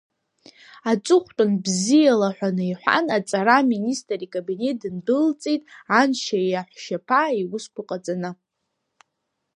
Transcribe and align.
Аҵыхәтәан 0.91 1.51
бзиала 1.63 2.29
ҳәа 2.35 2.49
наиҳәан 2.57 3.05
аҵара 3.17 3.55
аминистр 3.61 4.19
икабинет 4.25 4.77
дындәылҵит 4.81 5.61
аншьа 5.99 6.39
иаҳәшьаԥа 6.43 7.21
иусқәа 7.41 7.81
ҟаҵаны. 7.89 8.31